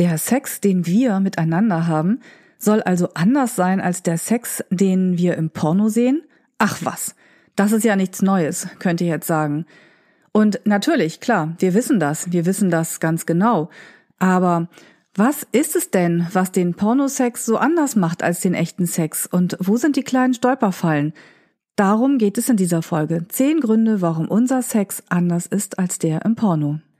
[0.00, 2.20] Der Sex, den wir miteinander haben,
[2.56, 6.22] soll also anders sein als der Sex, den wir im Porno sehen?
[6.56, 7.14] Ach was,
[7.54, 9.66] das ist ja nichts Neues, könnt ihr jetzt sagen.
[10.32, 13.68] Und natürlich, klar, wir wissen das, wir wissen das ganz genau.
[14.18, 14.68] Aber
[15.14, 19.26] was ist es denn, was den Pornosex so anders macht als den echten Sex?
[19.26, 21.12] Und wo sind die kleinen Stolperfallen?
[21.76, 23.28] Darum geht es in dieser Folge.
[23.28, 26.80] Zehn Gründe, warum unser Sex anders ist als der im Porno.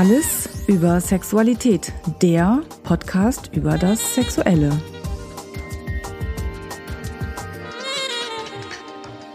[0.00, 4.72] Alles über Sexualität, der Podcast über das Sexuelle.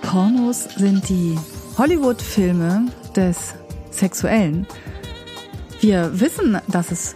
[0.01, 1.37] Pornos sind die
[1.77, 3.53] Hollywood-Filme des
[3.91, 4.65] Sexuellen.
[5.81, 7.15] Wir wissen, dass es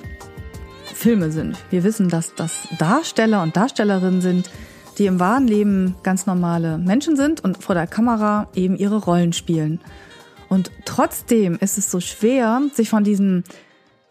[0.93, 1.57] Filme sind.
[1.71, 4.51] Wir wissen, dass das Darsteller und Darstellerinnen sind,
[4.99, 9.33] die im wahren Leben ganz normale Menschen sind und vor der Kamera eben ihre Rollen
[9.33, 9.81] spielen.
[10.49, 13.43] Und trotzdem ist es so schwer, sich von diesen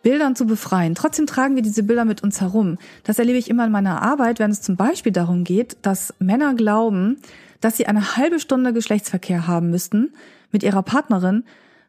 [0.02, 0.94] Bildern zu befreien.
[0.94, 2.78] Trotzdem tragen wir diese Bilder mit uns herum.
[3.02, 6.54] Das erlebe ich immer in meiner Arbeit, wenn es zum Beispiel darum geht, dass Männer
[6.54, 7.18] glauben,
[7.60, 10.12] dass sie eine halbe Stunde Geschlechtsverkehr haben müssten
[10.52, 11.44] mit ihrer Partnerin,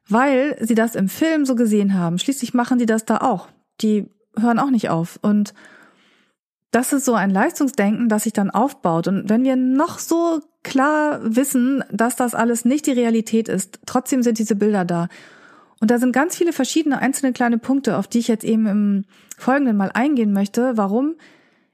[0.08, 2.18] weil sie das im Film so gesehen haben.
[2.18, 3.48] Schließlich machen die das da auch.
[3.82, 5.20] Die hören auch nicht auf.
[5.22, 5.54] Und
[6.72, 9.08] das ist so ein Leistungsdenken, das sich dann aufbaut.
[9.08, 14.22] Und wenn wir noch so klar wissen, dass das alles nicht die Realität ist, trotzdem
[14.22, 15.08] sind diese Bilder da.
[15.80, 19.06] Und da sind ganz viele verschiedene einzelne kleine Punkte, auf die ich jetzt eben im
[19.38, 21.16] Folgenden mal eingehen möchte, warum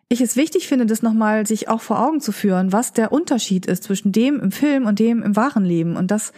[0.08, 3.66] ich es wichtig finde, das nochmal sich auch vor Augen zu führen, was der Unterschied
[3.66, 6.31] ist zwischen dem im Film und dem im wahren Leben und das,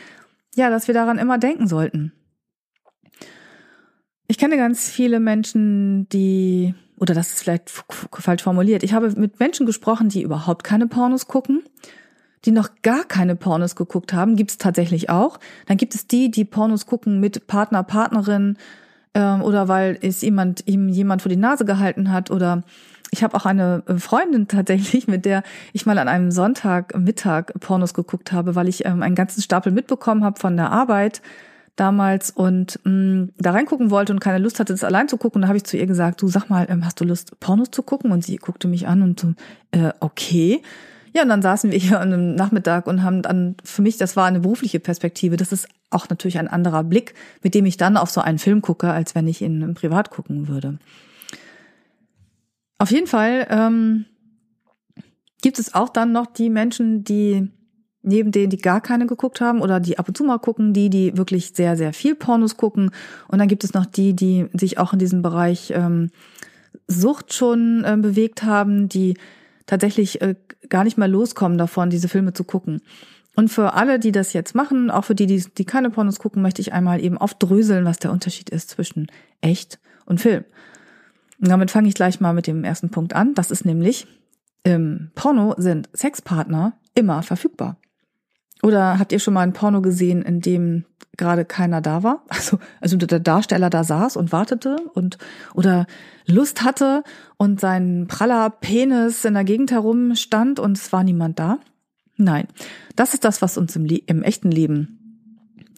[0.55, 2.13] ja, dass wir daran immer denken sollten.
[4.29, 8.83] Ich kenne ganz viele Menschen, die oder das ist vielleicht falsch formuliert.
[8.83, 11.63] Ich habe mit Menschen gesprochen, die überhaupt keine Pornos gucken,
[12.45, 15.39] die noch gar keine Pornos geguckt haben, gibt es tatsächlich auch.
[15.67, 18.57] Dann gibt es die, die Pornos gucken mit Partner, Partnerin
[19.13, 22.63] ähm, oder weil es jemand ihm jemand vor die Nase gehalten hat oder
[23.11, 28.31] ich habe auch eine Freundin tatsächlich, mit der ich mal an einem Sonntagmittag Pornos geguckt
[28.31, 31.21] habe, weil ich ähm, einen ganzen Stapel mitbekommen habe von der Arbeit
[31.77, 35.41] damals und mh, mm, da reingucken wollte und keine Lust hatte, das allein zu gucken.
[35.41, 37.83] Da habe ich zu ihr gesagt, du sag mal, ähm, hast du Lust, Pornos zu
[37.83, 38.11] gucken?
[38.11, 39.33] Und sie guckte mich an und so,
[39.71, 40.61] äh, okay.
[41.13, 44.15] Ja, und dann saßen wir hier an einem Nachmittag und haben dann, für mich, das
[44.15, 45.37] war eine berufliche Perspektive.
[45.37, 48.61] Das ist auch natürlich ein anderer Blick, mit dem ich dann auf so einen Film
[48.61, 50.79] gucke, als wenn ich ihn privat gucken würde.
[52.79, 54.05] Auf jeden Fall ähm,
[55.41, 57.49] gibt es auch dann noch die Menschen, die
[58.01, 60.89] neben denen, die gar keine geguckt haben oder die ab und zu mal gucken, die,
[60.89, 62.91] die wirklich sehr, sehr viel Pornos gucken.
[63.27, 66.09] Und dann gibt es noch die, die sich auch in diesem Bereich ähm,
[66.87, 69.17] Sucht schon äh, bewegt haben, die
[69.65, 70.35] tatsächlich äh,
[70.69, 72.81] gar nicht mehr loskommen davon, diese Filme zu gucken.
[73.35, 76.41] Und für alle, die das jetzt machen, auch für die, die, die keine Pornos gucken,
[76.41, 79.07] möchte ich einmal eben aufdröseln, was der Unterschied ist zwischen
[79.41, 80.43] echt und Film.
[81.39, 83.35] Und damit fange ich gleich mal mit dem ersten Punkt an.
[83.35, 84.07] Das ist nämlich,
[84.63, 87.77] im Porno sind Sexpartner immer verfügbar.
[88.63, 90.85] Oder habt ihr schon mal ein Porno gesehen, in dem
[91.15, 92.23] gerade keiner da war?
[92.29, 95.17] Also, also der Darsteller da saß und wartete und
[95.53, 95.87] oder
[96.25, 97.03] Lust hatte
[97.37, 101.59] und sein praller Penis in der Gegend herum stand und es war niemand da?
[102.17, 102.47] Nein,
[102.95, 104.97] das ist das, was uns im, Le im echten Leben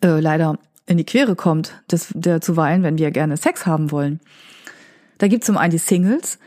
[0.02, 4.20] äh, leider in die Quere kommt, das, der zuweilen, wenn wir gerne Sex haben wollen.
[5.18, 6.40] Da gibt es zum einen die Singles,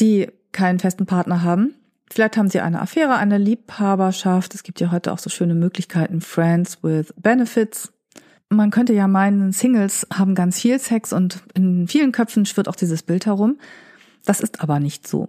[0.00, 1.74] die keinen festen Partner haben
[2.14, 4.54] Vielleicht haben sie eine Affäre, eine Liebhaberschaft.
[4.54, 7.92] Es gibt ja heute auch so schöne Möglichkeiten, Friends with Benefits.
[8.48, 12.76] Man könnte ja meinen, Singles haben ganz viel Sex und in vielen Köpfen schwirrt auch
[12.76, 13.58] dieses Bild herum.
[14.24, 15.28] Das ist aber nicht so.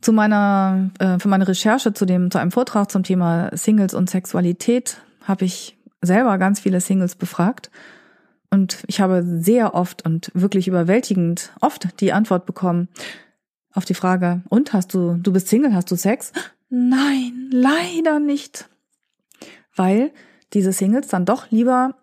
[0.00, 4.10] Zu meiner, äh, für meine Recherche zu dem, zu einem Vortrag zum Thema Singles und
[4.10, 7.70] Sexualität habe ich selber ganz viele Singles befragt.
[8.50, 12.88] Und ich habe sehr oft und wirklich überwältigend oft die Antwort bekommen,
[13.76, 16.32] auf die Frage, und hast du, du bist Single, hast du Sex?
[16.68, 18.68] Nein, leider nicht.
[19.74, 20.12] Weil
[20.52, 21.94] diese Singles dann doch lieber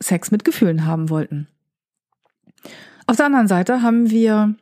[0.00, 1.48] Sex mit Gefühlen haben wollten.
[3.06, 4.54] Auf der anderen Seite haben wir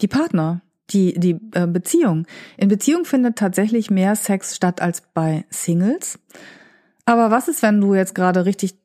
[0.00, 2.26] die Partner, die, die äh, Beziehung.
[2.56, 6.18] In Beziehung findet tatsächlich mehr Sex statt als bei Singles.
[7.04, 8.76] Aber was ist, wenn du jetzt gerade richtig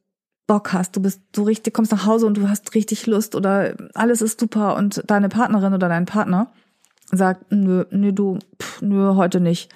[0.48, 3.76] Bock hast, du bist so richtig, kommst nach Hause und du hast richtig Lust oder
[3.94, 6.52] alles ist super und deine Partnerin oder dein Partner
[7.12, 9.74] sagt, nö, nö, du, pff, nö, heute nicht.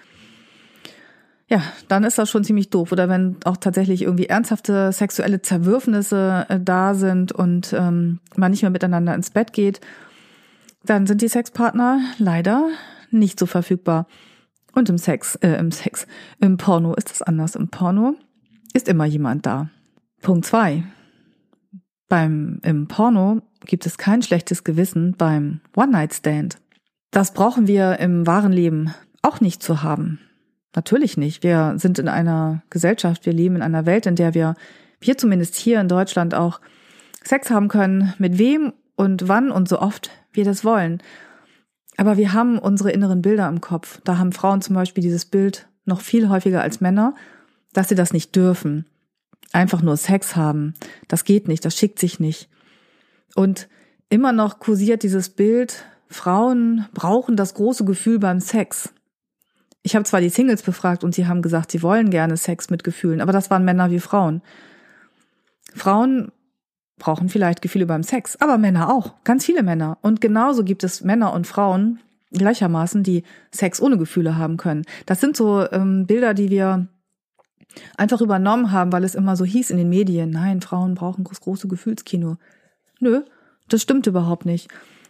[1.51, 2.93] Ja, dann ist das schon ziemlich doof.
[2.93, 8.61] Oder wenn auch tatsächlich irgendwie ernsthafte sexuelle Zerwürfnisse äh, da sind und ähm, man nicht
[8.61, 9.81] mehr miteinander ins Bett geht,
[10.85, 12.69] dann sind die Sexpartner leider
[13.09, 14.07] nicht so verfügbar.
[14.73, 16.07] Und im Sex, äh, im Sex,
[16.39, 17.55] im Porno ist es anders.
[17.55, 18.15] Im Porno
[18.71, 19.69] ist immer jemand da.
[20.21, 20.85] Punkt zwei.
[22.07, 26.60] Beim, im Porno gibt es kein schlechtes Gewissen beim One-Night-Stand.
[27.11, 30.19] Das brauchen wir im wahren Leben auch nicht zu haben.
[30.73, 31.43] Natürlich nicht.
[31.43, 34.55] Wir sind in einer Gesellschaft, wir leben in einer Welt, in der wir,
[35.01, 36.61] wir zumindest hier in Deutschland auch
[37.23, 41.03] Sex haben können, mit wem und wann und so oft wir das wollen.
[41.97, 43.99] Aber wir haben unsere inneren Bilder im Kopf.
[44.05, 47.15] Da haben Frauen zum Beispiel dieses Bild noch viel häufiger als Männer,
[47.73, 48.85] dass sie das nicht dürfen.
[49.51, 50.73] Einfach nur Sex haben.
[51.09, 52.49] Das geht nicht, das schickt sich nicht.
[53.35, 53.67] Und
[54.07, 58.93] immer noch kursiert dieses Bild, Frauen brauchen das große Gefühl beim Sex.
[59.81, 62.83] Ich habe zwar die Singles befragt und sie haben gesagt, sie wollen gerne Sex mit
[62.83, 64.41] Gefühlen, aber das waren Männer wie Frauen.
[65.73, 66.31] Frauen
[66.99, 69.97] brauchen vielleicht Gefühle beim Sex, aber Männer auch, ganz viele Männer.
[70.01, 71.99] Und genauso gibt es Männer und Frauen
[72.31, 74.83] gleichermaßen, die Sex ohne Gefühle haben können.
[75.05, 76.87] Das sind so ähm, Bilder, die wir
[77.97, 81.39] einfach übernommen haben, weil es immer so hieß in den Medien, nein, Frauen brauchen das
[81.41, 82.37] große Gefühlskino.
[82.99, 83.23] Nö,
[83.69, 84.67] das stimmt überhaupt nicht.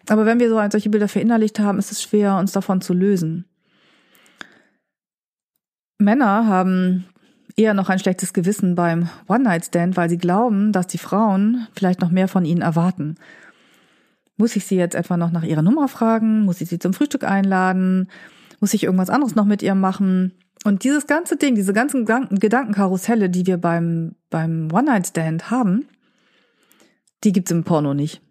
[0.07, 3.45] Aber wenn wir so solche Bilder verinnerlicht haben, ist es schwer, uns davon zu lösen.
[5.97, 7.05] Männer haben
[7.55, 12.09] eher noch ein schlechtes Gewissen beim One-Night-Stand, weil sie glauben, dass die Frauen vielleicht noch
[12.09, 13.15] mehr von ihnen erwarten.
[14.37, 16.43] Muss ich sie jetzt etwa noch nach ihrer Nummer fragen?
[16.45, 18.09] Muss ich sie zum Frühstück einladen?
[18.59, 20.33] Muss ich irgendwas anderes noch mit ihr machen?
[20.63, 25.87] Und dieses ganze Ding, diese ganzen Gedankenkarusselle, die wir beim, beim One-Night-Stand haben,
[27.23, 28.21] die gibt's im Porno nicht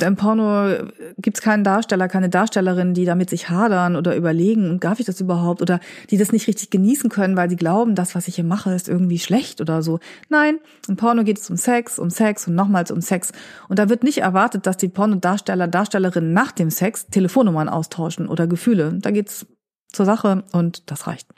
[0.00, 5.06] im Porno gibt's keinen Darsteller, keine Darstellerin, die damit sich hadern oder überlegen, darf ich
[5.06, 5.60] das überhaupt?
[5.60, 5.80] Oder
[6.10, 8.88] die das nicht richtig genießen können, weil sie glauben, das, was ich hier mache, ist
[8.88, 10.00] irgendwie schlecht oder so.
[10.30, 10.58] Nein,
[10.88, 13.32] im Porno geht es um Sex, um Sex und nochmals um Sex.
[13.68, 18.46] Und da wird nicht erwartet, dass die Pornodarsteller, Darstellerinnen nach dem Sex Telefonnummern austauschen oder
[18.46, 18.94] Gefühle.
[18.98, 19.46] Da geht's
[19.92, 21.28] zur Sache und das reicht.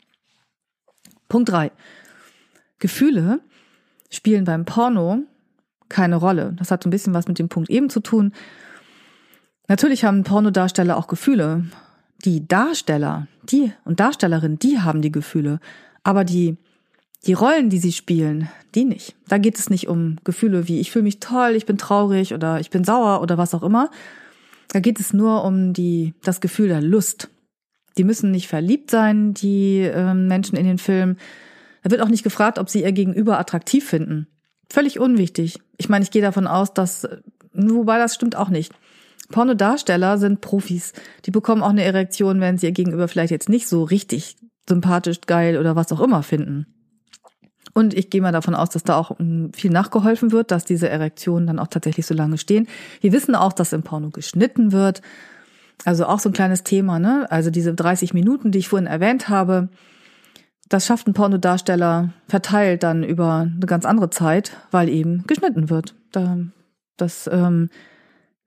[1.27, 1.71] Punkt drei:
[2.79, 3.41] Gefühle
[4.09, 5.23] spielen beim Porno
[5.89, 6.53] keine Rolle.
[6.57, 8.33] Das hat so ein bisschen was mit dem Punkt eben zu tun.
[9.67, 11.65] Natürlich haben Pornodarsteller auch Gefühle.
[12.23, 15.59] Die Darsteller, die und Darstellerinnen, die haben die Gefühle.
[16.03, 16.57] Aber die,
[17.25, 19.15] die Rollen, die sie spielen, die nicht.
[19.27, 22.59] Da geht es nicht um Gefühle wie ich fühle mich toll, ich bin traurig oder
[22.59, 23.89] ich bin sauer oder was auch immer.
[24.69, 27.29] Da geht es nur um die, das Gefühl der Lust.
[27.97, 31.17] Die müssen nicht verliebt sein, die äh, Menschen in den Filmen.
[31.83, 34.27] Da wird auch nicht gefragt, ob sie ihr Gegenüber attraktiv finden.
[34.69, 35.59] Völlig unwichtig.
[35.77, 37.07] Ich meine, ich gehe davon aus, dass,
[37.53, 38.73] wobei das stimmt auch nicht.
[39.29, 40.93] Pornodarsteller sind Profis.
[41.25, 45.21] Die bekommen auch eine Erektion, wenn sie ihr Gegenüber vielleicht jetzt nicht so richtig sympathisch,
[45.25, 46.67] geil oder was auch immer finden.
[47.73, 49.17] Und ich gehe mal davon aus, dass da auch
[49.53, 52.67] viel nachgeholfen wird, dass diese Erektionen dann auch tatsächlich so lange stehen.
[53.01, 55.01] Wir wissen auch, dass im Porno geschnitten wird.
[55.83, 57.29] Also auch so ein kleines Thema, ne?
[57.29, 59.67] Also diese 30 Minuten, die ich vorhin erwähnt habe,
[60.67, 65.95] das schafft ein Pornodarsteller verteilt dann über eine ganz andere Zeit, weil eben geschnitten wird.
[66.97, 67.69] Das ähm,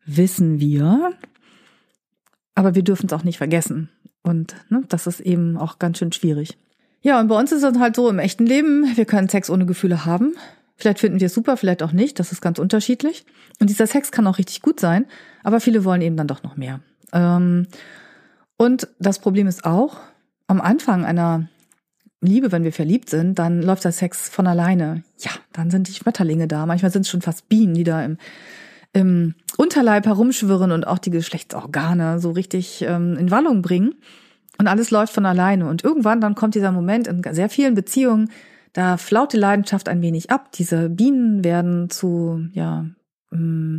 [0.05, 1.13] wissen wir,
[2.55, 3.91] aber wir dürfen es auch nicht vergessen.
[4.23, 6.59] Und ne, das ist eben auch ganz schön schwierig.
[7.01, 9.67] Ja, und bei uns ist es halt so im echten Leben, wir können Sex ohne
[9.67, 10.35] Gefühle haben.
[10.75, 12.19] Vielleicht finden wir es super, vielleicht auch nicht.
[12.19, 13.25] Das ist ganz unterschiedlich.
[13.61, 15.07] Und dieser Sex kann auch richtig gut sein,
[15.45, 16.81] aber viele wollen eben dann doch noch mehr.
[17.13, 17.69] Ähm,
[18.57, 19.99] und das Problem ist auch,
[20.49, 21.49] am Anfang einer
[22.21, 25.05] Liebe, wenn wir verliebt sind, dann läuft der Sex von alleine.
[25.21, 26.67] Ja, dann sind die Schmetterlinge da.
[26.67, 28.19] Manchmal sind es schon fast Bienen, die da im,
[28.93, 33.95] im Unterleib herumschwirren und auch die Geschlechtsorgane so richtig ähm, in Wallung bringen.
[34.59, 35.69] Und alles läuft von alleine.
[35.69, 38.31] Und irgendwann dann kommt dieser Moment in sehr vielen Beziehungen,
[38.73, 40.53] da flaut die Leidenschaft ein wenig ab.
[40.53, 42.87] Diese Bienen werden zu, ja,
[43.31, 43.79] mm,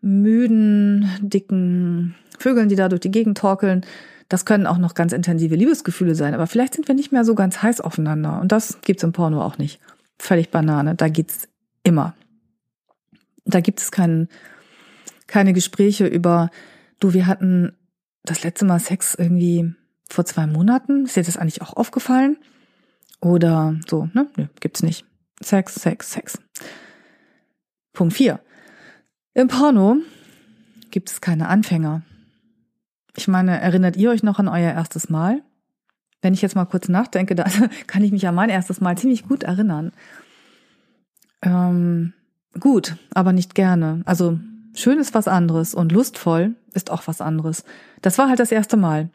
[0.00, 3.84] müden, dicken Vögeln, die da durch die Gegend torkeln.
[4.28, 7.34] Das können auch noch ganz intensive Liebesgefühle sein, aber vielleicht sind wir nicht mehr so
[7.34, 8.40] ganz heiß aufeinander.
[8.40, 9.80] Und das gibt's im Porno auch nicht.
[10.18, 10.94] Völlig Banane.
[10.94, 11.48] Da geht's
[11.82, 12.14] immer.
[13.44, 14.28] Da gibt es kein,
[15.26, 16.50] keine Gespräche über,
[17.00, 17.76] du, wir hatten
[18.24, 19.74] das letzte Mal Sex irgendwie
[20.08, 21.04] vor zwei Monaten.
[21.04, 22.38] Ist dir das eigentlich auch aufgefallen?
[23.20, 24.28] Oder so, ne?
[24.36, 25.04] Nö, gibt's nicht.
[25.42, 26.38] Sex, Sex, Sex.
[27.92, 28.40] Punkt vier.
[29.34, 29.98] Im Porno
[30.90, 32.02] gibt es keine Anfänger.
[33.16, 35.42] Ich meine, erinnert ihr euch noch an euer erstes Mal?
[36.22, 37.44] Wenn ich jetzt mal kurz nachdenke, da
[37.86, 39.92] kann ich mich an mein erstes Mal ziemlich gut erinnern.
[41.42, 42.12] ähm,
[42.58, 44.02] gut, aber nicht gerne.
[44.04, 44.38] Also
[44.74, 47.64] schön ist was anderes und lustvoll ist auch was anderes.
[48.02, 49.10] Das war halt das erste Mal.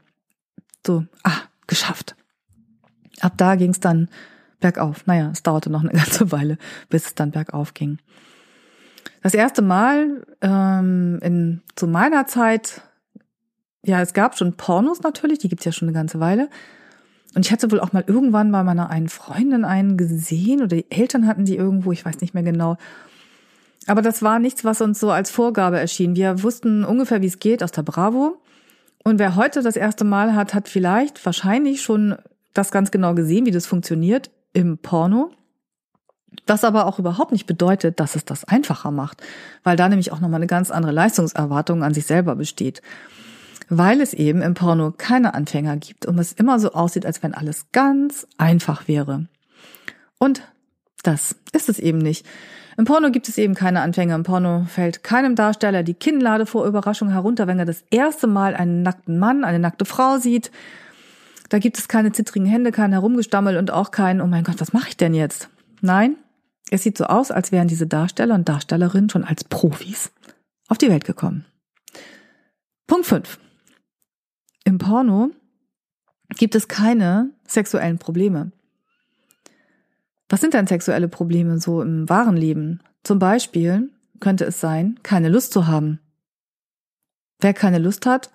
[0.86, 2.15] So, ah, geschafft.
[3.22, 4.10] Ab da ging es dann
[4.60, 5.06] bergauf.
[5.08, 6.58] Naja, es dauerte noch eine ganze Weile,
[6.89, 8.00] bis es dann bergauf ging.
[9.22, 12.82] Das erste Mal ähm, in, zu meiner Zeit,
[13.84, 16.50] ja, es gab schon Pornos natürlich, die gibt's ja schon eine ganze Weile.
[17.36, 20.92] Und ich hatte wohl auch mal irgendwann bei meiner einen Freundin einen gesehen oder die
[20.92, 22.78] Eltern hatten die irgendwo, ich weiß nicht mehr genau.
[23.88, 26.16] Aber das war nichts, was uns so als Vorgabe erschien.
[26.16, 28.42] Wir wussten ungefähr, wie es geht aus der Bravo.
[29.04, 32.16] Und wer heute das erste Mal hat, hat vielleicht wahrscheinlich schon
[32.54, 35.32] das ganz genau gesehen, wie das funktioniert im Porno.
[36.46, 39.22] Das aber auch überhaupt nicht bedeutet, dass es das einfacher macht,
[39.64, 42.82] weil da nämlich auch nochmal eine ganz andere Leistungserwartung an sich selber besteht.
[43.70, 47.34] Weil es eben im Porno keine Anfänger gibt und es immer so aussieht, als wenn
[47.34, 49.28] alles ganz einfach wäre.
[50.18, 50.42] Und
[51.04, 52.26] das ist es eben nicht.
[52.78, 54.16] Im Porno gibt es eben keine Anfänger.
[54.16, 58.56] Im Porno fällt keinem Darsteller die Kinnlade vor Überraschung herunter, wenn er das erste Mal
[58.56, 60.52] einen nackten Mann, eine nackte Frau sieht.
[61.50, 64.72] Da gibt es keine zittrigen Hände, kein Herumgestammel und auch kein, oh mein Gott, was
[64.72, 65.50] mache ich denn jetzt?
[65.82, 66.16] Nein,
[66.70, 70.12] es sieht so aus, als wären diese Darsteller und Darstellerinnen schon als Profis
[70.68, 71.46] auf die Welt gekommen.
[72.88, 73.40] Punkt 5.
[74.70, 75.32] Im Porno
[76.38, 78.52] gibt es keine sexuellen Probleme.
[80.30, 82.80] Was sind denn sexuelle Probleme so im wahren Leben?
[83.02, 86.00] Zum Beispiel könnte es sein, keine Lust zu haben.
[87.40, 88.30] Wer keine Lust hat,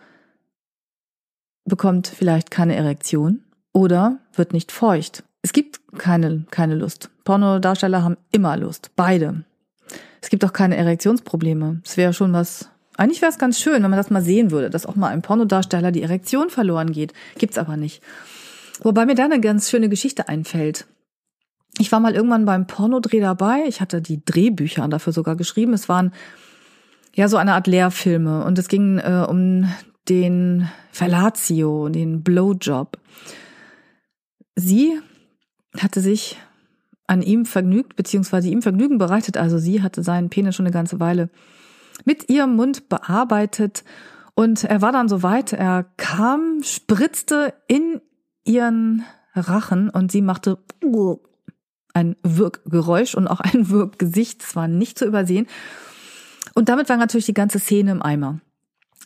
[1.67, 5.23] bekommt vielleicht keine Erektion oder wird nicht feucht.
[5.43, 7.11] Es gibt keine, keine Lust.
[7.23, 8.91] Pornodarsteller haben immer Lust.
[8.97, 9.45] Beide.
[10.21, 11.81] Es gibt auch keine Erektionsprobleme.
[11.85, 14.71] Es wäre schon was, eigentlich wäre es ganz schön, wenn man das mal sehen würde,
[14.71, 17.13] dass auch mal einem Pornodarsteller die Erektion verloren geht.
[17.39, 18.03] Gibt's aber nicht.
[18.83, 20.87] Wobei mir da eine ganz schöne Geschichte einfällt.
[21.79, 23.65] Ich war mal irgendwann beim Pornodreh dabei.
[23.67, 25.73] Ich hatte die Drehbücher dafür sogar geschrieben.
[25.73, 26.13] Es waren
[27.15, 29.69] ja so eine Art Lehrfilme und es ging äh, um
[30.09, 32.99] den Fellatio, den Blowjob.
[34.57, 35.01] Sie
[35.79, 36.39] hatte sich
[37.07, 39.37] an ihm vergnügt, beziehungsweise ihm Vergnügen bereitet.
[39.37, 41.29] Also sie hatte seinen Penis schon eine ganze Weile
[42.05, 43.85] mit ihrem Mund bearbeitet.
[44.35, 48.01] Und er war dann so weit, er kam, spritzte in
[48.45, 50.59] ihren Rachen und sie machte
[51.93, 54.43] ein Wirkgeräusch und auch ein Wirkgesicht.
[54.43, 55.47] Das war nicht zu übersehen.
[56.55, 58.41] Und damit war natürlich die ganze Szene im Eimer.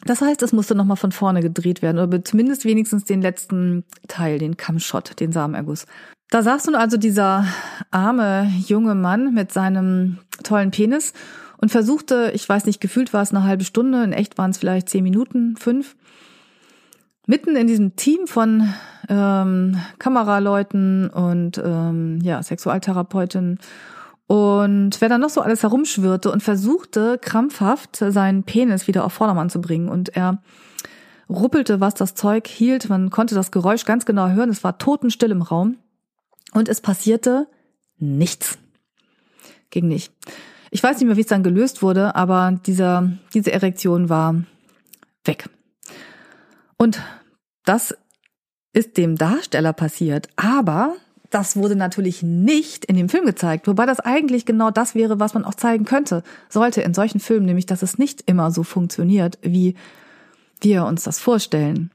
[0.05, 4.39] Das heißt, es musste nochmal von vorne gedreht werden, oder zumindest wenigstens den letzten Teil,
[4.39, 5.87] den Kammshot, den Samenerguss.
[6.31, 7.47] Da saß nun also dieser
[7.91, 11.15] arme junge Mann mit seinem tollen Penis
[11.61, 14.59] und versuchte, ich weiß nicht, gefühlt war es eine halbe Stunde, in echt waren es
[14.59, 15.97] vielleicht zehn Minuten, fünf,
[17.27, 18.73] mitten in diesem Team von
[19.09, 23.59] ähm, Kameraleuten und ähm, ja, Sexualtherapeutinnen
[24.29, 29.49] und wer dann noch so alles herumschwirrte und versuchte krampfhaft seinen Penis wieder auf Vordermann
[29.49, 30.43] zu bringen und er
[31.31, 32.91] ruppelte, was das Zeug hielt.
[32.91, 34.51] Man konnte das Geräusch ganz genau hören.
[34.51, 35.79] Es war totenstill im Raum.
[36.53, 37.49] Und es passierte
[37.97, 38.59] nichts.
[39.71, 40.13] Ging nicht.
[40.71, 44.35] Ich weiß nicht mehr, wie es dann gelöst wurde, aber dieser, diese Erektion war
[45.25, 45.49] weg.
[46.77, 47.03] Und
[47.65, 47.97] das
[48.73, 50.95] ist dem Darsteller passiert, aber
[51.31, 55.35] das wurde natürlich nicht in dem Film gezeigt, wobei das eigentlich genau das wäre, was
[55.35, 59.39] man auch zeigen könnte, sollte in solchen Filmen, nämlich dass es nicht immer so funktioniert,
[59.43, 59.75] wie
[60.61, 61.91] wir uns das vorstellen.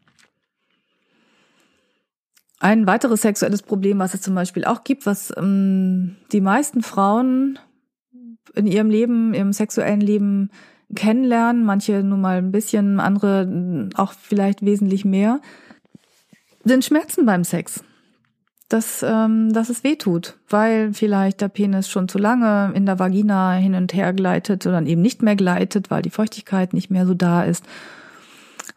[2.59, 7.59] Ein weiteres sexuelles Problem, was es zum Beispiel auch gibt, was ähm, die meisten Frauen
[8.55, 10.49] in ihrem Leben, ihrem sexuellen Leben
[10.95, 15.41] kennenlernen, manche nur mal ein bisschen, andere auch vielleicht wesentlich mehr,
[16.63, 17.83] sind Schmerzen beim Sex.
[18.69, 22.97] Dass, ähm, dass es weh tut, weil vielleicht der Penis schon zu lange in der
[22.97, 27.05] Vagina hin und her gleitet oder eben nicht mehr gleitet, weil die Feuchtigkeit nicht mehr
[27.05, 27.65] so da ist,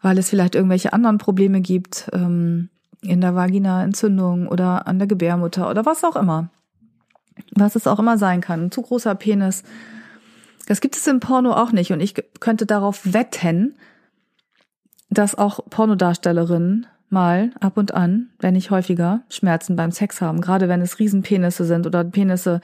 [0.03, 2.09] weil es vielleicht irgendwelche anderen Probleme gibt.
[2.13, 2.69] Ähm,
[3.01, 6.49] in der Vagina Entzündung oder an der Gebärmutter oder was auch immer.
[7.55, 8.65] Was es auch immer sein kann.
[8.65, 9.63] Ein zu großer Penis.
[10.67, 11.91] Das gibt es im Porno auch nicht.
[11.91, 13.75] Und ich könnte darauf wetten,
[15.09, 20.41] dass auch Pornodarstellerinnen mal ab und an, wenn nicht häufiger, Schmerzen beim Sex haben.
[20.41, 22.61] Gerade wenn es Riesenpenisse sind oder Penisse,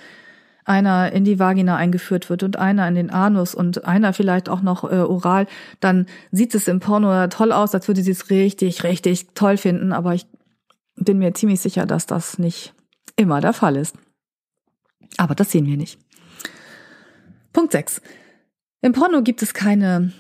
[0.66, 4.62] einer in die Vagina eingeführt wird und einer in den Anus und einer vielleicht auch
[4.62, 5.48] noch äh, oral,
[5.80, 9.92] dann sieht es im Porno toll aus, als würde sie es richtig, richtig toll finden.
[9.92, 10.26] Aber ich
[10.96, 12.74] bin mir ziemlich sicher, dass das nicht
[13.16, 13.96] immer der Fall ist.
[15.18, 16.00] Aber das sehen wir nicht.
[17.52, 18.02] Punkt 6.
[18.82, 20.12] Im Porno gibt es keine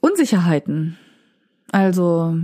[0.00, 0.96] Unsicherheiten.
[1.70, 2.36] Also,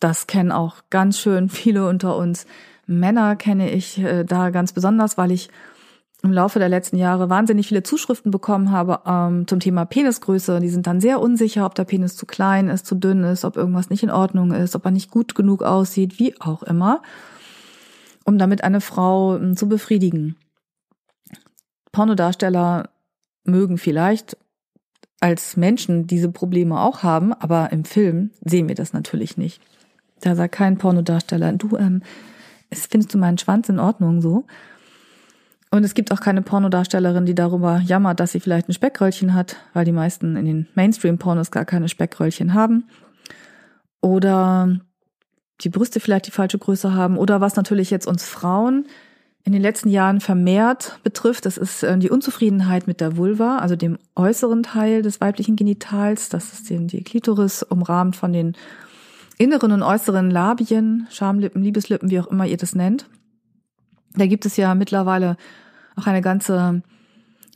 [0.00, 2.46] das kennen auch ganz schön viele unter uns.
[2.86, 5.50] Männer kenne ich äh, da ganz besonders, weil ich
[6.22, 10.60] im Laufe der letzten Jahre wahnsinnig viele Zuschriften bekommen habe ähm, zum Thema Penisgröße.
[10.60, 13.56] Die sind dann sehr unsicher, ob der Penis zu klein ist, zu dünn ist, ob
[13.56, 17.02] irgendwas nicht in Ordnung ist, ob er nicht gut genug aussieht, wie auch immer,
[18.24, 20.36] um damit eine Frau ähm, zu befriedigen.
[21.92, 22.90] Pornodarsteller
[23.44, 24.36] mögen vielleicht
[25.20, 29.60] als Menschen diese Probleme auch haben, aber im Film sehen wir das natürlich nicht.
[30.20, 32.02] Da sagt kein Pornodarsteller, du, ähm,
[32.72, 34.46] findest du meinen Schwanz in Ordnung so?
[35.70, 39.56] Und es gibt auch keine Pornodarstellerin, die darüber jammert, dass sie vielleicht ein Speckröllchen hat,
[39.72, 42.84] weil die meisten in den Mainstream-Pornos gar keine Speckröllchen haben.
[44.02, 44.80] Oder
[45.62, 47.16] die Brüste vielleicht die falsche Größe haben.
[47.16, 48.86] Oder was natürlich jetzt uns Frauen
[49.44, 53.74] in den letzten Jahren vermehrt betrifft, das ist äh, die Unzufriedenheit mit der Vulva, also
[53.74, 56.28] dem äußeren Teil des weiblichen Genitals.
[56.28, 58.54] Das ist die Klitoris, umrahmt von den
[59.38, 63.06] inneren und äußeren Labien, Schamlippen, Liebeslippen, wie auch immer ihr das nennt.
[64.14, 65.36] Da gibt es ja mittlerweile
[65.96, 66.82] auch eine ganze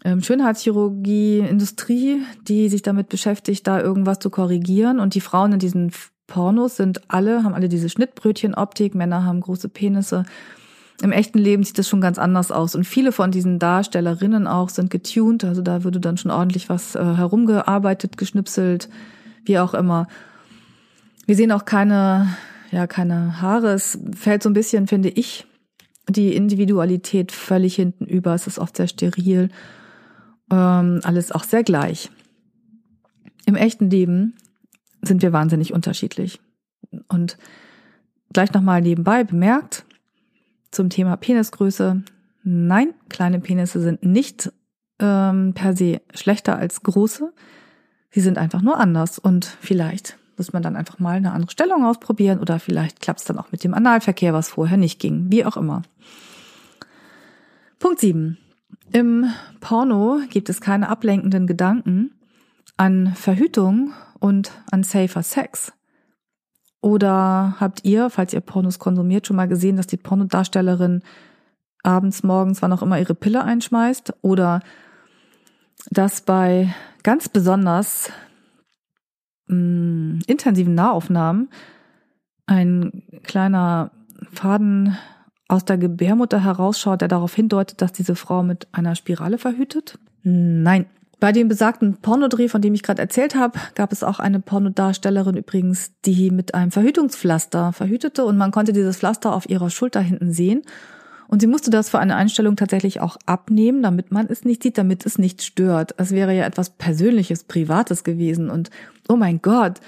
[0.05, 4.99] ähm, Schönheitschirurgie-Industrie, die sich damit beschäftigt, da irgendwas zu korrigieren.
[4.99, 5.93] Und die Frauen in diesen
[6.27, 10.25] Pornos sind alle, haben alle diese Schnittbrötchen-Optik, Männer haben große Penisse.
[11.03, 12.75] Im echten Leben sieht das schon ganz anders aus.
[12.75, 15.45] Und viele von diesen Darstellerinnen auch sind getuned.
[15.45, 18.89] Also da würde dann schon ordentlich was äh, herumgearbeitet, geschnipselt,
[19.45, 20.07] wie auch immer.
[21.27, 22.29] Wir sehen auch keine,
[22.71, 23.73] ja, keine Haare.
[23.73, 25.47] Es fällt so ein bisschen, finde ich,
[26.09, 28.35] die Individualität völlig hinten über.
[28.35, 29.51] Es ist oft sehr steril.
[30.51, 32.11] Ähm, alles auch sehr gleich.
[33.45, 34.35] Im echten Leben
[35.03, 36.41] sind wir wahnsinnig unterschiedlich.
[37.09, 37.37] Und
[38.33, 39.85] gleich nochmal nebenbei bemerkt
[40.77, 42.03] zum Thema Penisgröße.
[42.45, 44.53] Nein, kleine Penisse sind nicht
[45.01, 47.33] ähm, per se schlechter als große.
[48.11, 51.85] Sie sind einfach nur anders und vielleicht muss man dann einfach mal eine andere Stellung
[51.85, 55.27] ausprobieren oder vielleicht klappt es dann auch mit dem Analverkehr, was vorher nicht ging.
[55.31, 55.83] Wie auch immer.
[57.79, 58.39] Punkt 7.
[58.93, 59.27] Im
[59.61, 62.13] Porno gibt es keine ablenkenden Gedanken
[62.77, 65.73] an Verhütung und an safer Sex.
[66.81, 71.03] Oder habt ihr, falls ihr Pornos konsumiert, schon mal gesehen, dass die Pornodarstellerin
[71.83, 74.15] abends, morgens, wann auch immer ihre Pille einschmeißt?
[74.23, 74.61] Oder
[75.91, 78.11] dass bei ganz besonders
[79.47, 81.49] mh, mm, intensiven Nahaufnahmen
[82.47, 83.91] ein kleiner
[84.33, 84.97] Faden
[85.49, 89.99] aus der Gebärmutter herausschaut, der darauf hindeutet, dass diese Frau mit einer Spirale verhütet?
[90.23, 90.87] Nein.
[91.19, 95.37] Bei dem besagten Pornodreh, von dem ich gerade erzählt habe, gab es auch eine Pornodarstellerin
[95.37, 100.33] übrigens, die mit einem Verhütungspflaster verhütete und man konnte dieses Pflaster auf ihrer Schulter hinten
[100.33, 100.63] sehen.
[101.29, 104.79] Und sie musste das für eine Einstellung tatsächlich auch abnehmen, damit man es nicht sieht,
[104.79, 105.95] damit es nicht stört.
[105.97, 108.49] Es wäre ja etwas Persönliches, Privates gewesen.
[108.49, 108.71] Und
[109.09, 109.81] oh mein Gott,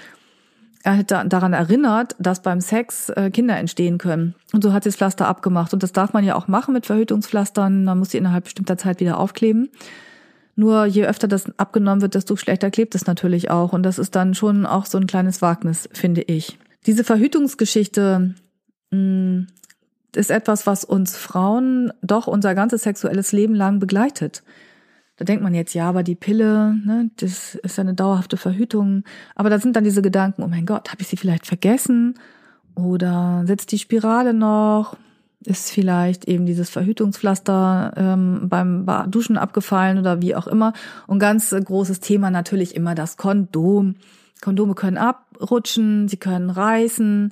[0.83, 4.35] er hätte daran erinnert, dass beim Sex äh, Kinder entstehen können.
[4.51, 5.73] Und so hat sie das Pflaster abgemacht.
[5.73, 7.85] Und das darf man ja auch machen mit Verhütungspflastern.
[7.85, 9.69] Man muss sie innerhalb bestimmter Zeit wieder aufkleben.
[10.59, 13.71] Nur je öfter das abgenommen wird, desto schlechter klebt es natürlich auch.
[13.71, 16.59] Und das ist dann schon auch so ein kleines Wagnis, finde ich.
[16.85, 18.35] Diese Verhütungsgeschichte
[18.91, 19.47] mh, mm,
[20.17, 24.43] ist etwas, was uns Frauen doch unser ganzes sexuelles Leben lang begleitet.
[25.15, 29.05] Da denkt man jetzt, ja, aber die Pille, ne, das ist ja eine dauerhafte Verhütung.
[29.35, 32.19] Aber da sind dann diese Gedanken, oh mein Gott, habe ich sie vielleicht vergessen?
[32.75, 34.97] Oder sitzt die Spirale noch?
[35.45, 40.73] Ist vielleicht eben dieses Verhütungspflaster ähm, beim Duschen abgefallen oder wie auch immer.
[41.07, 43.95] Und ganz großes Thema natürlich immer das Kondom.
[44.41, 47.31] Kondome können abrutschen, sie können reißen.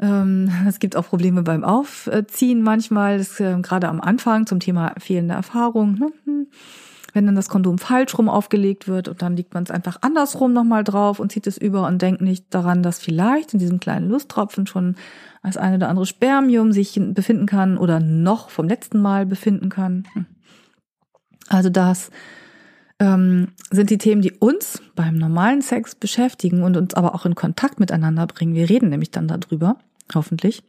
[0.00, 4.94] Ähm, es gibt auch Probleme beim Aufziehen manchmal, das, äh, gerade am Anfang zum Thema
[4.98, 5.94] fehlende Erfahrung.
[5.94, 6.12] Ne?
[6.24, 6.46] Hm
[7.12, 10.52] wenn dann das Kondom falsch rum aufgelegt wird und dann liegt man es einfach andersrum
[10.52, 14.08] nochmal drauf und zieht es über und denkt nicht daran, dass vielleicht in diesem kleinen
[14.08, 14.96] Lusttropfen schon
[15.42, 20.06] das eine oder andere Spermium sich befinden kann oder noch vom letzten Mal befinden kann.
[21.48, 22.10] Also das
[22.98, 27.34] ähm, sind die Themen, die uns beim normalen Sex beschäftigen und uns aber auch in
[27.34, 28.54] Kontakt miteinander bringen.
[28.54, 29.78] Wir reden nämlich dann darüber,
[30.14, 30.62] hoffentlich.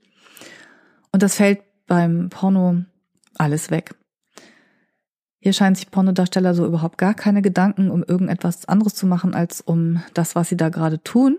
[1.12, 2.84] Und das fällt beim Porno
[3.36, 3.96] alles weg.
[5.42, 9.62] Hier scheinen sich Pornodarsteller so überhaupt gar keine Gedanken um irgendetwas anderes zu machen, als
[9.62, 11.38] um das, was sie da gerade tun.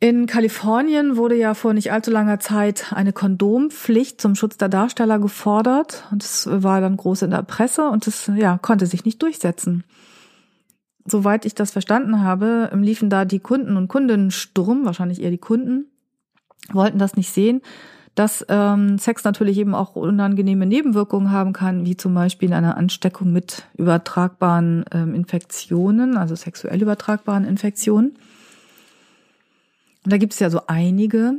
[0.00, 5.18] In Kalifornien wurde ja vor nicht allzu langer Zeit eine Kondompflicht zum Schutz der Darsteller
[5.18, 9.20] gefordert und es war dann groß in der Presse und es ja, konnte sich nicht
[9.22, 9.82] durchsetzen.
[11.04, 15.38] Soweit ich das verstanden habe, liefen da die Kunden und Kundinnen Sturm, wahrscheinlich eher die
[15.38, 15.86] Kunden,
[16.72, 17.60] wollten das nicht sehen
[18.18, 23.32] dass ähm, Sex natürlich eben auch unangenehme Nebenwirkungen haben kann, wie zum Beispiel eine Ansteckung
[23.32, 28.18] mit übertragbaren ähm, Infektionen, also sexuell übertragbaren Infektionen.
[30.04, 31.34] Und da gibt es ja so einige.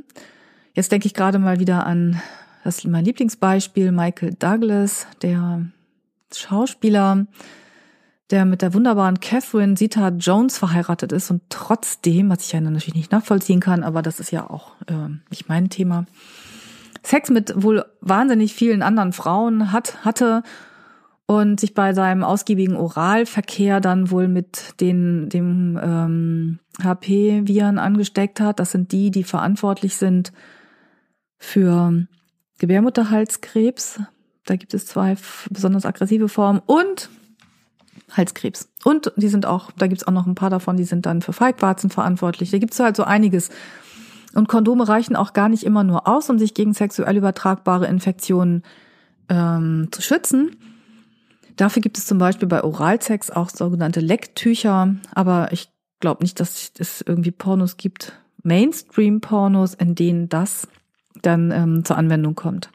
[0.73, 2.21] Jetzt denke ich gerade mal wieder an
[2.63, 5.65] das mein Lieblingsbeispiel, Michael Douglas, der
[6.33, 7.25] Schauspieler,
[8.29, 12.93] der mit der wunderbaren Catherine Zeta Jones verheiratet ist und trotzdem, was ich ja natürlich
[12.93, 16.05] nicht nachvollziehen kann, aber das ist ja auch äh, nicht mein Thema,
[17.01, 20.43] Sex mit wohl wahnsinnig vielen anderen Frauen hat, hatte
[21.29, 28.59] und sich bei seinem ausgiebigen Oralverkehr dann wohl mit den, dem ähm, HP-Viren angesteckt hat.
[28.59, 30.33] Das sind die, die verantwortlich sind
[31.37, 32.07] für
[32.57, 33.99] Gebärmutterhalskrebs.
[34.47, 35.17] Da gibt es zwei
[35.51, 37.11] besonders aggressive Formen und
[38.09, 38.67] Halskrebs.
[38.83, 41.33] Und die sind auch, da gibt's auch noch ein paar davon, die sind dann für
[41.33, 42.49] Feigwarzen verantwortlich.
[42.49, 43.51] Da gibt's halt so einiges.
[44.33, 48.63] Und Kondome reichen auch gar nicht immer nur aus, um sich gegen sexuell übertragbare Infektionen
[49.29, 50.55] ähm, zu schützen.
[51.59, 55.69] Dafür gibt es zum Beispiel bei Oralsex auch sogenannte Lecktücher, aber ich
[55.99, 60.69] glaube nicht, dass es irgendwie Pornos gibt, Mainstream-Pornos, in denen das
[61.21, 62.69] dann ähm, zur Anwendung kommt.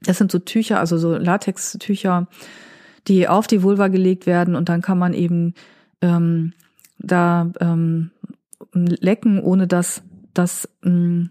[0.00, 2.26] Das sind so Tücher, also so Latextücher,
[3.06, 5.52] die auf die Vulva gelegt werden und dann kann man eben
[6.00, 6.54] ähm,
[6.98, 8.12] da ähm,
[8.72, 11.28] lecken, ohne dass, dass ähm,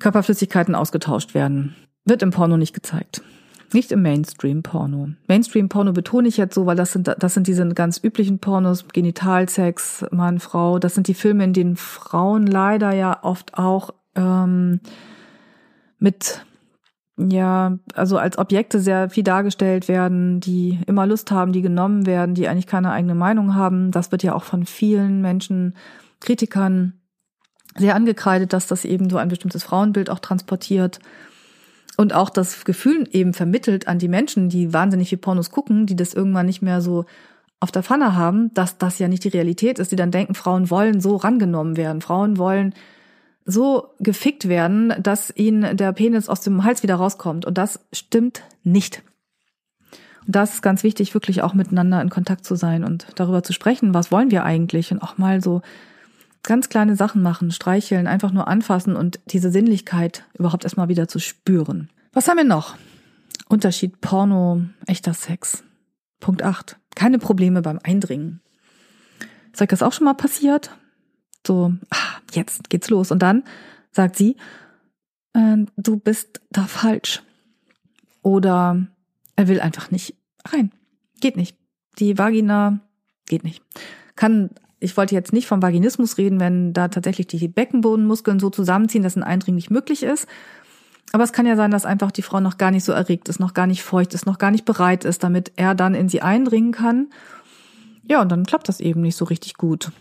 [0.00, 1.76] Körperflüssigkeiten ausgetauscht werden.
[2.04, 3.22] Wird im Porno nicht gezeigt.
[3.72, 5.10] Nicht im Mainstream-Porno.
[5.26, 10.06] Mainstream-Porno betone ich jetzt so, weil das sind, das sind diese ganz üblichen Pornos, Genitalsex,
[10.10, 10.78] Mann, Frau.
[10.78, 14.80] Das sind die Filme, in denen Frauen leider ja oft auch ähm,
[15.98, 16.44] mit
[17.18, 22.34] ja, also als Objekte sehr viel dargestellt werden, die immer Lust haben, die genommen werden,
[22.34, 23.90] die eigentlich keine eigene Meinung haben.
[23.90, 25.74] Das wird ja auch von vielen Menschen,
[26.20, 27.00] Kritikern
[27.76, 30.98] sehr angekreidet, dass das eben so ein bestimmtes Frauenbild auch transportiert
[31.96, 35.96] und auch das Gefühl eben vermittelt an die Menschen, die wahnsinnig viel Pornos gucken, die
[35.96, 37.04] das irgendwann nicht mehr so
[37.58, 40.70] auf der Pfanne haben, dass das ja nicht die Realität ist, die dann denken, Frauen
[40.70, 42.74] wollen so rangenommen werden, Frauen wollen
[43.46, 47.46] so gefickt werden, dass ihnen der Penis aus dem Hals wieder rauskommt.
[47.46, 49.02] Und das stimmt nicht.
[50.26, 53.52] Und das ist ganz wichtig, wirklich auch miteinander in Kontakt zu sein und darüber zu
[53.52, 55.62] sprechen, was wollen wir eigentlich und auch mal so
[56.46, 61.18] ganz kleine Sachen machen, streicheln, einfach nur anfassen und diese Sinnlichkeit überhaupt erstmal wieder zu
[61.18, 61.90] spüren.
[62.12, 62.76] Was haben wir noch?
[63.48, 65.62] Unterschied Porno, echter Sex.
[66.20, 66.78] Punkt 8.
[66.94, 68.40] Keine Probleme beim Eindringen.
[69.52, 70.70] Ist euch das auch schon mal passiert?
[71.46, 73.10] So, ah, jetzt geht's los.
[73.10, 73.44] Und dann
[73.92, 74.36] sagt sie,
[75.34, 77.22] äh, du bist da falsch.
[78.22, 78.86] Oder
[79.36, 80.72] er will einfach nicht rein.
[81.20, 81.56] Geht nicht.
[81.98, 82.80] Die Vagina
[83.26, 83.62] geht nicht.
[84.16, 89.02] Kann, ich wollte jetzt nicht vom Vaginismus reden, wenn da tatsächlich die Beckenbodenmuskeln so zusammenziehen,
[89.02, 90.26] dass ein Eindringen nicht möglich ist.
[91.12, 93.40] Aber es kann ja sein, dass einfach die Frau noch gar nicht so erregt ist,
[93.40, 96.20] noch gar nicht feucht ist, noch gar nicht bereit ist, damit er dann in sie
[96.20, 97.08] eindringen kann.
[98.04, 99.92] Ja, und dann klappt das eben nicht so richtig gut.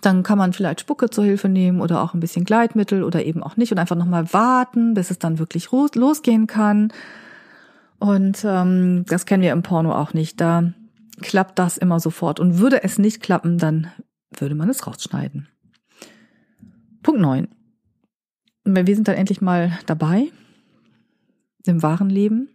[0.00, 3.42] Dann kann man vielleicht Spucke zur Hilfe nehmen oder auch ein bisschen Gleitmittel oder eben
[3.42, 6.92] auch nicht und einfach nochmal warten, bis es dann wirklich losgehen kann.
[7.98, 10.40] Und ähm, das kennen wir im Porno auch nicht.
[10.40, 10.72] Da
[11.20, 12.40] klappt das immer sofort.
[12.40, 13.88] Und würde es nicht klappen, dann
[14.36, 15.48] würde man es rausschneiden.
[17.02, 17.48] Punkt neun.
[18.64, 20.30] Wir sind dann endlich mal dabei
[21.64, 22.48] im wahren Leben.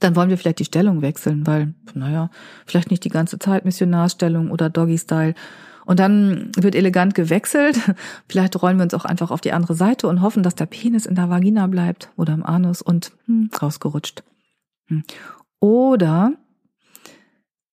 [0.00, 2.30] Dann wollen wir vielleicht die Stellung wechseln, weil, naja,
[2.66, 5.34] vielleicht nicht die ganze Zeit Missionarstellung oder Doggy-Style,
[5.88, 7.80] und dann wird elegant gewechselt.
[8.28, 11.06] Vielleicht rollen wir uns auch einfach auf die andere Seite und hoffen, dass der Penis
[11.06, 14.22] in der Vagina bleibt oder im Anus und hm, rausgerutscht.
[14.88, 15.02] Hm.
[15.60, 16.34] Oder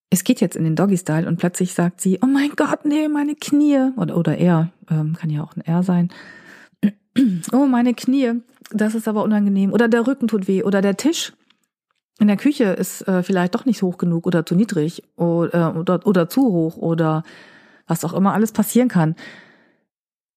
[0.09, 3.35] es geht jetzt in den Doggy-Style und plötzlich sagt sie, oh mein Gott, nee, meine
[3.35, 3.91] Knie.
[3.97, 6.09] Oder, oder er, ähm, kann ja auch ein R sein.
[7.53, 8.41] Oh, meine Knie,
[8.71, 9.71] das ist aber unangenehm.
[9.71, 10.63] Oder der Rücken tut weh.
[10.63, 11.31] Oder der Tisch
[12.19, 15.77] in der Küche ist äh, vielleicht doch nicht hoch genug oder zu niedrig oder, äh,
[15.77, 17.23] oder, oder zu hoch oder
[17.87, 19.15] was auch immer alles passieren kann.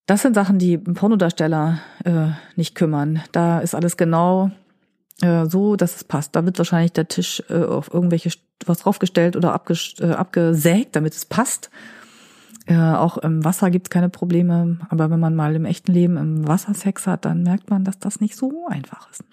[0.07, 3.23] Das sind Sachen, die Pornodarsteller äh, nicht kümmern.
[3.33, 4.51] Da ist alles genau
[5.21, 6.35] äh, so, dass es passt.
[6.35, 8.31] Da wird wahrscheinlich der Tisch äh, auf irgendwelche
[8.67, 9.61] was draufgestellt oder
[10.01, 11.71] äh, abgesägt, damit es passt.
[12.67, 16.47] Äh, auch im Wasser gibt's keine Probleme, aber wenn man mal im echten Leben im
[16.47, 19.25] Wasser Sex hat, dann merkt man, dass das nicht so einfach ist.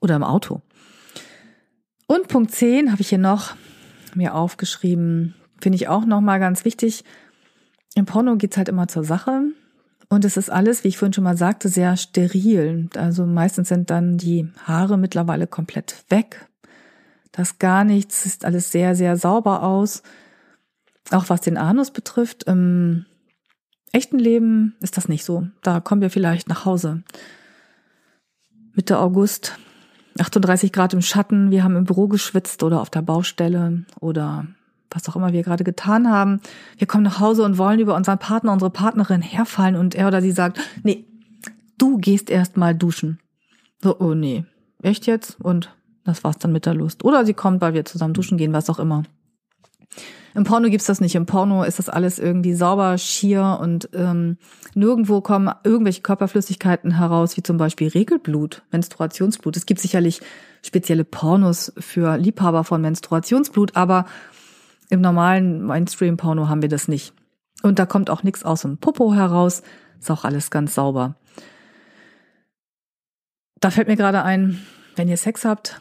[0.00, 0.62] Oder im Auto.
[2.06, 3.54] Und Punkt 10 habe ich hier noch
[4.14, 7.04] mir aufgeschrieben, finde ich auch nochmal ganz wichtig.
[7.94, 9.42] Im Porno geht's halt immer zur Sache.
[10.08, 12.88] Und es ist alles, wie ich vorhin schon mal sagte, sehr steril.
[12.96, 16.49] Also meistens sind dann die Haare mittlerweile komplett weg.
[17.40, 20.02] Das gar nichts, sieht alles sehr, sehr sauber aus.
[21.10, 22.42] Auch was den Anus betrifft.
[22.42, 23.06] Im
[23.92, 25.48] echten Leben ist das nicht so.
[25.62, 27.02] Da kommen wir vielleicht nach Hause.
[28.74, 29.58] Mitte August,
[30.18, 34.46] 38 Grad im Schatten, wir haben im Büro geschwitzt oder auf der Baustelle oder
[34.90, 36.42] was auch immer wir gerade getan haben.
[36.76, 40.20] Wir kommen nach Hause und wollen über unseren Partner, unsere Partnerin herfallen und er oder
[40.20, 41.06] sie sagt, nee,
[41.78, 43.18] du gehst erst mal duschen.
[43.82, 44.44] So, oh nee,
[44.82, 45.40] echt jetzt?
[45.40, 45.74] Und
[46.10, 47.04] das war's dann mit der Lust.
[47.04, 49.04] Oder sie kommt, weil wir zusammen duschen gehen, was auch immer.
[50.34, 51.14] Im Porno gibt's das nicht.
[51.16, 54.38] Im Porno ist das alles irgendwie sauber, schier und ähm,
[54.74, 59.56] nirgendwo kommen irgendwelche Körperflüssigkeiten heraus, wie zum Beispiel Regelblut, Menstruationsblut.
[59.56, 60.20] Es gibt sicherlich
[60.64, 64.04] spezielle Pornos für Liebhaber von Menstruationsblut, aber
[64.88, 67.12] im normalen Mainstream-Porno haben wir das nicht.
[67.62, 69.62] Und da kommt auch nichts aus dem Popo heraus.
[69.98, 71.16] Ist auch alles ganz sauber.
[73.60, 74.64] Da fällt mir gerade ein,
[74.96, 75.80] wenn ihr Sex habt,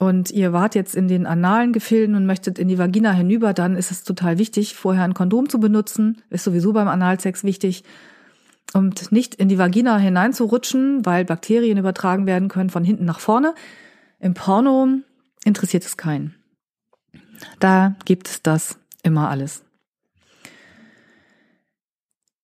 [0.00, 3.76] und ihr wart jetzt in den analen Gefilden und möchtet in die Vagina hinüber, dann
[3.76, 6.22] ist es total wichtig, vorher ein Kondom zu benutzen.
[6.30, 7.84] Ist sowieso beim Analsex wichtig.
[8.72, 13.54] Und nicht in die Vagina hineinzurutschen, weil Bakterien übertragen werden können von hinten nach vorne.
[14.20, 14.88] Im Porno
[15.44, 16.34] interessiert es keinen.
[17.58, 19.64] Da gibt es das immer alles.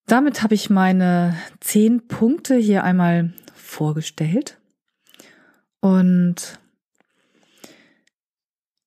[0.05, 4.59] Damit habe ich meine zehn Punkte hier einmal vorgestellt.
[5.81, 6.59] Und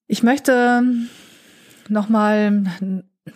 [0.09, 0.83] ich möchte
[1.87, 2.63] nochmal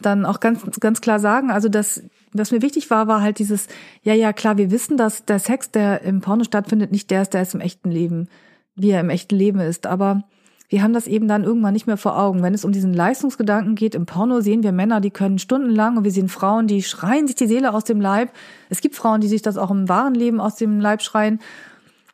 [0.02, 3.68] dann auch ganz, ganz klar sagen, also das, was mir wichtig war, war halt dieses,
[4.02, 7.36] ja, ja, klar, wir wissen, dass der Sex, der im Porno stattfindet, nicht der ist,
[7.36, 8.28] der ist im echten Leben,
[8.76, 9.86] wie er im echten Leben ist.
[9.86, 10.24] Aber
[10.68, 12.42] wir haben das eben dann irgendwann nicht mehr vor Augen.
[12.42, 16.06] Wenn es um diesen Leistungsgedanken geht, im Porno sehen wir Männer, die können stundenlang und
[16.06, 18.32] wir sehen Frauen, die schreien sich die Seele aus dem Leib.
[18.72, 21.40] Es gibt Frauen, die sich das auch im wahren Leben aus dem Leib schreien.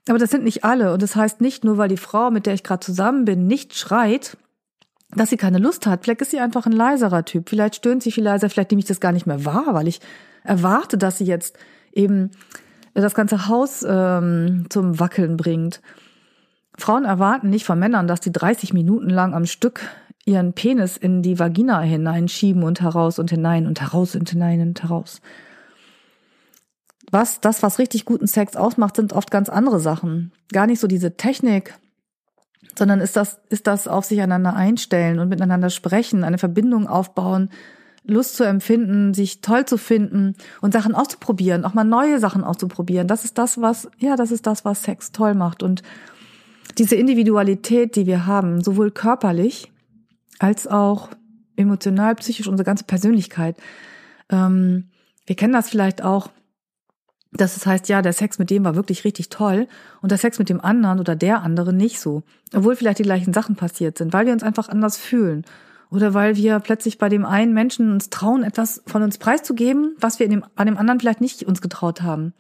[0.10, 0.92] Aber das sind nicht alle.
[0.92, 3.76] Und das heißt nicht nur, weil die Frau, mit der ich gerade zusammen bin, nicht
[3.76, 4.38] schreit,
[5.16, 6.04] dass sie keine Lust hat.
[6.04, 7.50] Vielleicht ist sie einfach ein leiserer Typ.
[7.50, 10.02] Vielleicht stöhnt sie viel leiser, vielleicht nehme ich das gar nicht mehr wahr, weil ich
[10.44, 11.58] erwarte, dass sie jetzt
[11.92, 12.32] eben
[12.94, 15.82] das ganze Haus ähm, zum Wackeln bringt.
[16.78, 19.82] Frauen erwarten nicht von Männern, dass die 30 Minuten lang am Stück
[20.26, 24.82] ihren Penis in die Vagina hineinschieben und heraus und hinein und heraus und hinein und
[24.84, 25.22] heraus.
[27.12, 30.32] Was, das, was richtig guten Sex ausmacht, sind oft ganz andere Sachen.
[30.52, 31.74] Gar nicht so diese Technik,
[32.78, 37.50] sondern ist das, ist das auf sich einander einstellen und miteinander sprechen, eine Verbindung aufbauen,
[38.06, 43.08] Lust zu empfinden, sich toll zu finden und Sachen auszuprobieren, auch mal neue Sachen auszuprobieren.
[43.08, 45.64] Das ist das, was, ja, das ist das, was Sex toll macht.
[45.64, 45.84] Und
[46.78, 49.72] diese Individualität, die wir haben, sowohl körperlich
[50.40, 51.10] als auch
[51.56, 53.58] emotional, psychisch, unsere ganze Persönlichkeit.
[54.30, 54.90] Ähm,
[55.26, 56.30] wir kennen das vielleicht auch,
[57.32, 59.68] dass es heißt, ja, der Sex mit dem war wirklich richtig toll
[60.02, 62.24] und der Sex mit dem anderen oder der andere nicht so.
[62.54, 65.46] Obwohl vielleicht die gleichen Sachen passiert sind, weil wir uns einfach anders fühlen.
[65.92, 70.20] Oder weil wir plötzlich bei dem einen Menschen uns trauen, etwas von uns preiszugeben, was
[70.20, 72.34] wir in dem, an dem anderen vielleicht nicht uns getraut haben.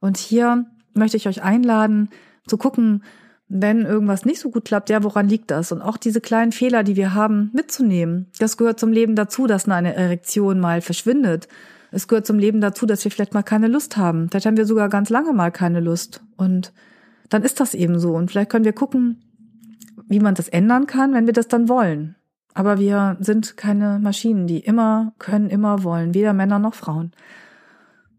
[0.00, 2.10] Und hier möchte ich euch einladen,
[2.46, 3.04] zu gucken,
[3.48, 5.72] wenn irgendwas nicht so gut klappt, ja, woran liegt das?
[5.72, 8.30] Und auch diese kleinen Fehler, die wir haben, mitzunehmen.
[8.38, 11.48] Das gehört zum Leben dazu, dass eine Erektion mal verschwindet
[11.92, 14.28] es gehört zum Leben dazu, dass wir vielleicht mal keine Lust haben.
[14.30, 16.22] Vielleicht haben wir sogar ganz lange mal keine Lust.
[16.36, 16.72] Und
[17.28, 18.16] dann ist das eben so.
[18.16, 19.22] Und vielleicht können wir gucken,
[20.08, 22.16] wie man das ändern kann, wenn wir das dann wollen.
[22.54, 27.12] Aber wir sind keine Maschinen, die immer können, immer wollen, weder Männer noch Frauen.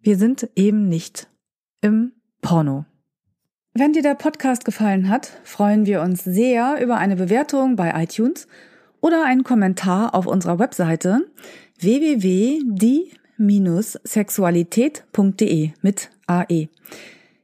[0.01, 1.27] Wir sind eben nicht
[1.81, 2.85] im Porno.
[3.73, 8.47] Wenn dir der Podcast gefallen hat, freuen wir uns sehr über eine Bewertung bei iTunes
[9.01, 11.21] oder einen Kommentar auf unserer Webseite
[11.79, 13.11] www.die
[14.03, 16.69] sexualität.de mit AE.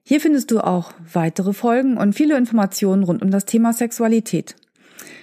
[0.04, 4.56] Hier findest du auch weitere Folgen und viele Informationen rund um das Thema Sexualität.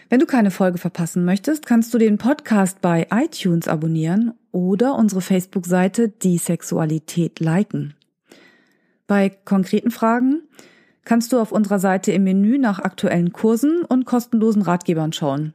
[0.09, 5.21] Wenn du keine Folge verpassen möchtest, kannst du den Podcast bei iTunes abonnieren oder unsere
[5.21, 7.95] Facebook-Seite Die Sexualität liken.
[9.09, 10.43] Bei konkreten Fragen
[11.05, 15.55] kannst du auf unserer Seite im Menü nach aktuellen Kursen und kostenlosen Ratgebern schauen.